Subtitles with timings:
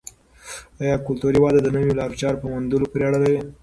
[0.81, 3.39] آیا کلتوري وده د نویو لارو چارو په موندلو پورې اړه لري؟